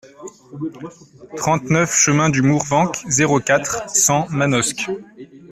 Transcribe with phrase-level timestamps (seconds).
[1.37, 4.89] trente-neuf chemin du Mourvenc, zéro quatre, cent Manosque